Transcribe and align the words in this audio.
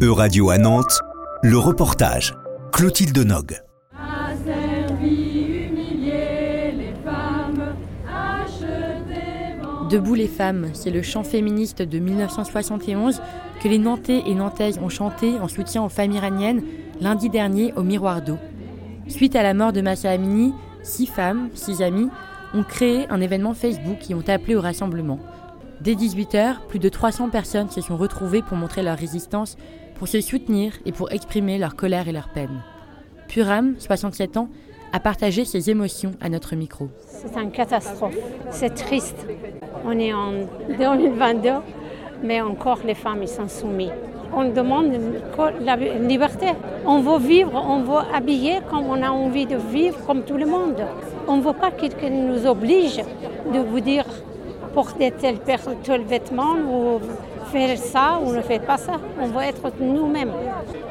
E-Radio 0.00 0.50
à 0.50 0.58
Nantes, 0.58 1.00
le 1.42 1.58
reportage. 1.58 2.32
Clotilde 2.72 3.18
Nog. 3.18 3.60
Debout 9.90 10.14
les 10.14 10.28
femmes, 10.28 10.68
c'est 10.72 10.92
le 10.92 11.02
chant 11.02 11.24
féministe 11.24 11.82
de 11.82 11.98
1971 11.98 13.20
que 13.60 13.66
les 13.66 13.78
Nantais 13.78 14.22
et 14.24 14.36
Nantaises 14.36 14.78
ont 14.78 14.88
chanté 14.88 15.40
en 15.40 15.48
soutien 15.48 15.82
aux 15.82 15.88
femmes 15.88 16.12
iraniennes 16.12 16.62
lundi 17.00 17.28
dernier 17.28 17.72
au 17.74 17.82
Miroir 17.82 18.22
d'eau. 18.22 18.38
Suite 19.08 19.34
à 19.34 19.42
la 19.42 19.52
mort 19.52 19.72
de 19.72 19.80
Massa 19.80 20.10
Amini, 20.10 20.54
six 20.84 21.06
femmes, 21.06 21.48
six 21.54 21.82
amies, 21.82 22.08
ont 22.54 22.62
créé 22.62 23.08
un 23.10 23.20
événement 23.20 23.52
Facebook 23.52 23.98
qui 23.98 24.14
ont 24.14 24.22
appelé 24.28 24.54
au 24.54 24.60
rassemblement. 24.60 25.18
Dès 25.80 25.94
18h, 25.94 26.66
plus 26.68 26.80
de 26.80 26.88
300 26.88 27.28
personnes 27.30 27.70
se 27.70 27.80
sont 27.80 27.96
retrouvées 27.96 28.42
pour 28.42 28.56
montrer 28.56 28.82
leur 28.82 28.98
résistance, 28.98 29.56
pour 29.98 30.08
se 30.08 30.20
soutenir 30.20 30.72
et 30.86 30.92
pour 30.92 31.12
exprimer 31.12 31.58
leur 31.58 31.74
colère 31.74 32.08
et 32.08 32.12
leur 32.12 32.28
peine. 32.28 32.62
Puram, 33.26 33.74
67 33.78 34.36
ans, 34.36 34.48
a 34.92 35.00
partagé 35.00 35.44
ses 35.44 35.68
émotions 35.68 36.12
à 36.20 36.28
notre 36.28 36.56
micro. 36.56 36.88
C'est 37.06 37.36
une 37.38 37.50
catastrophe, 37.50 38.16
c'est 38.50 38.74
triste. 38.74 39.26
On 39.84 39.98
est 39.98 40.14
en 40.14 40.32
2022, 40.78 41.50
mais 42.22 42.40
encore 42.40 42.78
les 42.86 42.94
femmes 42.94 43.22
ils 43.22 43.28
sont 43.28 43.48
soumises. 43.48 43.90
On 44.32 44.48
demande 44.50 44.92
la 45.60 45.76
liberté. 45.76 46.46
On 46.86 47.00
veut 47.00 47.18
vivre, 47.18 47.52
on 47.54 47.82
veut 47.82 48.14
habiller 48.14 48.60
comme 48.70 48.86
on 48.86 49.02
a 49.02 49.10
envie 49.10 49.46
de 49.46 49.56
vivre, 49.56 49.98
comme 50.06 50.22
tout 50.22 50.36
le 50.36 50.46
monde. 50.46 50.84
On 51.26 51.38
ne 51.38 51.42
veut 51.42 51.54
pas 51.54 51.70
quelqu'un 51.70 52.10
nous 52.10 52.46
oblige 52.46 52.98
de 53.52 53.58
vous 53.58 53.80
dire 53.80 54.04
porter 54.78 55.10
tel, 55.10 55.38
vêtement 56.04 56.54
ou 56.54 57.00
faire 57.50 57.76
ça 57.76 58.20
ou 58.24 58.32
ne 58.32 58.40
faire 58.42 58.60
pas 58.60 58.76
ça. 58.76 58.92
On 59.20 59.26
veut 59.26 59.42
être 59.42 59.72
nous-mêmes. 59.80 60.30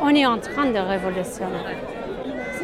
On 0.01 0.09
est 0.09 0.25
en 0.25 0.39
train 0.39 0.65
de 0.65 0.77
révolutionner. 0.77 1.77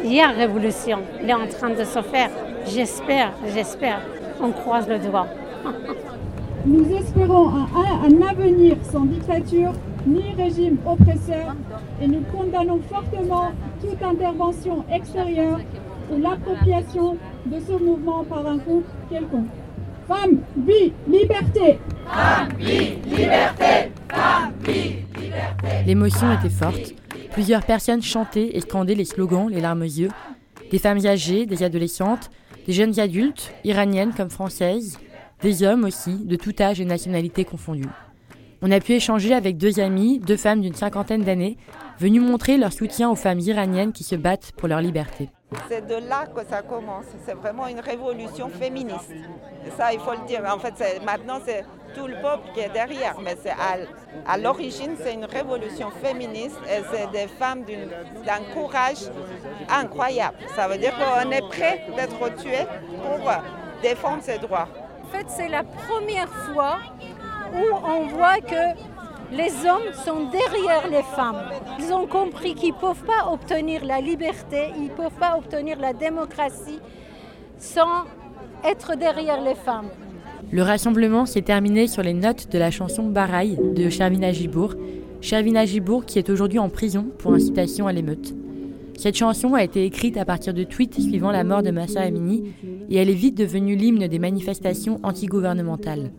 Il 0.04 0.12
y 0.12 0.20
a 0.20 0.28
révolution, 0.28 0.98
elle 1.18 1.30
est 1.30 1.32
en 1.32 1.46
train 1.46 1.70
de 1.70 1.82
se 1.82 2.02
faire. 2.02 2.28
J'espère, 2.66 3.32
j'espère. 3.54 4.00
On 4.38 4.50
croise 4.50 4.86
le 4.86 4.98
doigt. 4.98 5.28
Nous 6.66 6.86
espérons 6.94 7.48
un, 7.48 7.68
un, 8.06 8.28
avenir 8.28 8.76
sans 8.92 9.06
dictature 9.06 9.72
ni 10.06 10.24
régime 10.36 10.76
oppresseur 10.86 11.54
et 12.02 12.06
nous 12.06 12.22
condamnons 12.34 12.80
fortement 12.92 13.48
toute 13.80 14.02
intervention 14.02 14.84
extérieure 14.92 15.60
ou 16.12 16.20
l'appropriation 16.20 17.16
de 17.46 17.58
ce 17.66 17.82
mouvement 17.82 18.24
par 18.24 18.46
un 18.46 18.58
groupe 18.58 18.88
quelconque. 19.08 19.48
Femme, 20.06 20.38
vie, 20.66 20.92
liberté 21.08 21.78
Femme, 22.06 22.48
vie, 22.58 22.96
liberté 23.06 23.90
Femme, 24.10 24.52
vie, 24.62 24.96
liberté 25.18 25.84
L'émotion 25.86 26.30
était 26.32 26.50
forte. 26.50 26.94
Plusieurs 27.32 27.64
personnes 27.64 28.02
chantaient 28.02 28.50
et 28.54 28.60
scandaient 28.60 28.94
les 28.94 29.06
slogans, 29.06 29.48
les 29.48 29.62
larmes 29.62 29.80
aux 29.80 29.84
yeux. 29.84 30.10
Des 30.70 30.78
femmes 30.78 31.06
âgées, 31.06 31.46
des 31.46 31.62
adolescentes, 31.62 32.30
des 32.66 32.74
jeunes 32.74 33.00
adultes, 33.00 33.54
iraniennes 33.64 34.12
comme 34.14 34.28
françaises, 34.28 34.98
des 35.40 35.62
hommes 35.62 35.84
aussi, 35.84 36.16
de 36.24 36.36
tout 36.36 36.54
âge 36.60 36.80
et 36.80 36.84
nationalité 36.84 37.44
confondues. 37.44 37.88
On 38.60 38.70
a 38.70 38.80
pu 38.80 38.92
échanger 38.92 39.32
avec 39.32 39.56
deux 39.56 39.80
amies, 39.80 40.18
deux 40.18 40.36
femmes 40.36 40.60
d'une 40.60 40.74
cinquantaine 40.74 41.22
d'années, 41.22 41.56
venues 41.98 42.20
montrer 42.20 42.58
leur 42.58 42.72
soutien 42.72 43.10
aux 43.10 43.16
femmes 43.16 43.40
iraniennes 43.40 43.92
qui 43.92 44.04
se 44.04 44.16
battent 44.16 44.52
pour 44.56 44.68
leur 44.68 44.80
liberté. 44.80 45.30
C'est 45.68 45.86
de 45.86 45.94
là 45.94 46.26
que 46.26 46.44
ça 46.48 46.62
commence. 46.62 47.06
C'est 47.24 47.34
vraiment 47.34 47.66
une 47.66 47.80
révolution 47.80 48.48
féministe. 48.48 49.10
ça, 49.76 49.92
il 49.92 50.00
faut 50.00 50.12
le 50.12 50.26
dire. 50.26 50.42
En 50.46 50.58
fait, 50.58 50.74
maintenant, 51.04 51.38
c'est 51.44 51.64
tout 51.94 52.06
le 52.06 52.14
peuple 52.20 52.48
qui 52.52 52.60
est 52.60 52.68
derrière. 52.70 53.16
Mais 53.20 53.36
à, 53.50 54.32
à 54.32 54.38
l'origine, 54.38 54.96
c'est 55.02 55.14
une 55.14 55.24
révolution 55.24 55.90
féministe 55.90 56.58
et 56.68 56.82
c'est 56.92 57.10
des 57.10 57.28
femmes 57.28 57.64
d'un 57.64 58.52
courage 58.52 59.10
incroyable. 59.68 60.36
Ça 60.54 60.68
veut 60.68 60.78
dire 60.78 60.92
qu'on 60.96 61.30
est 61.30 61.48
prêt 61.48 61.86
d'être 61.96 62.36
tué 62.36 62.66
pour 63.02 63.30
défendre 63.82 64.22
ses 64.22 64.38
droits. 64.38 64.68
En 65.04 65.16
fait, 65.16 65.26
c'est 65.28 65.48
la 65.48 65.62
première 65.62 66.28
fois 66.28 66.78
où 67.54 67.64
on 67.86 68.06
voit 68.08 68.38
que 68.38 68.93
les 69.36 69.50
hommes 69.68 69.92
sont 70.04 70.30
derrière 70.30 70.88
les 70.88 71.02
femmes. 71.02 71.42
Ils 71.80 71.92
ont 71.92 72.06
compris 72.06 72.54
qu'ils 72.54 72.74
ne 72.74 72.80
peuvent 72.80 73.04
pas 73.04 73.30
obtenir 73.32 73.84
la 73.84 74.00
liberté, 74.00 74.70
ils 74.76 74.84
ne 74.84 74.88
peuvent 74.90 75.18
pas 75.18 75.36
obtenir 75.36 75.78
la 75.78 75.92
démocratie 75.92 76.78
sans 77.58 78.04
être 78.64 78.96
derrière 78.96 79.42
les 79.42 79.54
femmes. 79.54 79.88
Le 80.52 80.62
rassemblement 80.62 81.26
s'est 81.26 81.42
terminé 81.42 81.86
sur 81.86 82.02
les 82.02 82.14
notes 82.14 82.50
de 82.50 82.58
la 82.58 82.70
chanson 82.70 83.04
Baraï 83.04 83.58
de 83.74 83.88
Shervina 83.88 84.32
Gibour. 84.32 84.74
Shervina 85.20 85.64
Gibour 85.64 86.04
qui 86.04 86.18
est 86.18 86.30
aujourd'hui 86.30 86.58
en 86.58 86.68
prison 86.68 87.06
pour 87.18 87.34
incitation 87.34 87.86
à 87.86 87.92
l'émeute. 87.92 88.34
Cette 88.96 89.16
chanson 89.16 89.54
a 89.54 89.62
été 89.62 89.84
écrite 89.84 90.16
à 90.16 90.24
partir 90.24 90.54
de 90.54 90.64
tweets 90.64 91.00
suivant 91.00 91.30
la 91.30 91.44
mort 91.44 91.62
de 91.62 91.70
Massa 91.70 92.00
Amini 92.00 92.54
et 92.88 92.96
elle 92.96 93.10
est 93.10 93.14
vite 93.14 93.36
devenue 93.36 93.76
l'hymne 93.76 94.06
des 94.06 94.18
manifestations 94.18 95.00
antigouvernementales. 95.02 96.12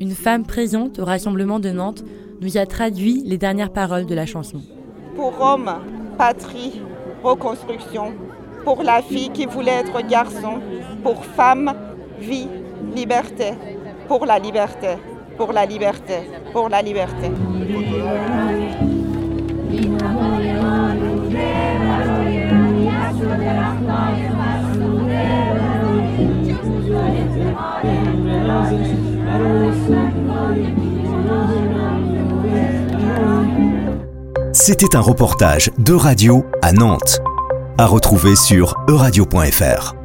Une 0.00 0.12
femme 0.12 0.44
présente 0.44 0.98
au 0.98 1.04
rassemblement 1.04 1.60
de 1.60 1.70
Nantes 1.70 2.04
nous 2.40 2.56
a 2.56 2.66
traduit 2.66 3.22
les 3.24 3.38
dernières 3.38 3.72
paroles 3.72 4.06
de 4.06 4.14
la 4.14 4.26
chanson. 4.26 4.60
Pour 5.16 5.36
Rome, 5.38 5.70
patrie, 6.16 6.80
reconstruction. 7.22 8.12
Pour 8.64 8.82
la 8.82 9.02
fille 9.02 9.30
qui 9.30 9.46
voulait 9.46 9.80
être 9.82 10.06
garçon. 10.06 10.60
Pour 11.02 11.24
femme, 11.24 11.72
vie, 12.20 12.48
liberté. 12.94 13.52
Pour 14.08 14.26
la 14.26 14.38
liberté, 14.38 14.96
pour 15.36 15.52
la 15.52 15.66
liberté, 15.66 16.14
pour 16.52 16.68
la 16.68 16.82
liberté. 16.82 17.30
C'était 34.62 34.94
un 34.94 35.00
reportage 35.00 35.70
de 35.78 35.94
radio 35.94 36.44
à 36.60 36.72
Nantes, 36.72 37.20
à 37.78 37.86
retrouver 37.86 38.36
sur 38.36 38.76
euradio.fr. 38.90 39.99